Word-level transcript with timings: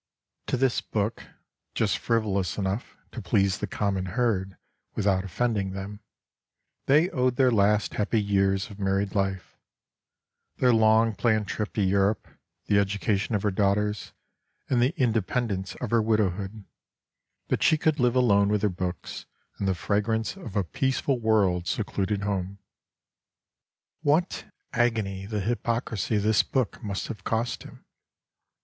To 0.47 0.57
this 0.57 0.81
book, 0.81 1.21
just 1.75 1.99
frivolous 1.99 2.57
enough 2.57 2.97
to 3.11 3.21
please 3.21 3.59
the 3.59 3.67
common 3.67 4.05
herd 4.17 4.57
without 4.95 5.23
offending 5.23 5.73
them, 5.73 5.99
they 6.87 7.11
owed 7.11 7.35
their 7.35 7.51
last 7.51 7.93
happy 7.93 8.19
years 8.19 8.71
of 8.71 8.79
married 8.79 9.13
life, 9.13 9.59
their 10.57 10.73
long 10.73 11.13
planned 11.13 11.47
trip 11.47 11.71
to 11.73 11.83
Europe, 11.83 12.27
the 12.65 12.79
education 12.79 13.35
of 13.35 13.43
her 13.43 13.51
daughters, 13.51 14.11
and 14.67 14.81
the 14.81 14.95
independence 14.99 15.75
of 15.75 15.91
her 15.91 16.01
widowhood, 16.01 16.63
that 17.49 17.61
she 17.61 17.77
could 17.77 17.99
live 17.99 18.15
alone 18.15 18.49
with 18.49 18.63
her 18.63 18.69
books, 18.69 19.27
in 19.59 19.67
the 19.67 19.75
fragrance 19.75 20.35
of 20.35 20.55
a 20.55 20.63
peaceful 20.63 21.19
world 21.19 21.67
secluded 21.67 22.23
home. 22.23 22.57
What 24.01 24.45
agony 24.73 25.27
the 25.27 25.41
hypocrisy 25.41 26.15
of 26.15 26.23
this 26.23 26.41
book 26.41 26.81
must 26.83 27.05
have 27.05 27.23
cost 27.23 27.61
him 27.61 27.85